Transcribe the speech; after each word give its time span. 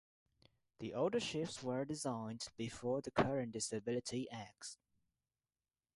The 0.79 0.95
older 0.95 1.19
ships 1.19 1.61
were 1.61 1.85
designed 1.85 2.47
before 2.57 3.01
the 3.01 3.11
current 3.11 3.51
disability 3.51 4.27
acts. 4.31 4.79